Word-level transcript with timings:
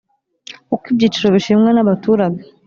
Uko 0.73 0.85
ibyiciro 0.91 1.27
bishimwa 1.35 1.69
n 1.73 1.79
abaturage 1.83 2.41